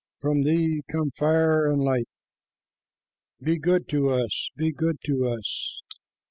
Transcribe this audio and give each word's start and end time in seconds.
From 0.19 0.41
thee 0.41 0.81
come 0.91 1.11
fire 1.11 1.71
and 1.71 1.79
light. 1.83 2.07
Be 3.39 3.59
good 3.59 3.87
to 3.89 4.09
us, 4.09 4.49
be 4.57 4.71
good 4.71 4.97
to 5.05 5.27
us." 5.29 5.79